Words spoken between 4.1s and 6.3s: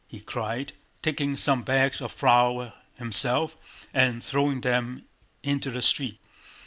throwing them into the street.